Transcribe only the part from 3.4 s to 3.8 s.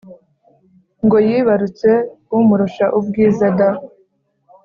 da!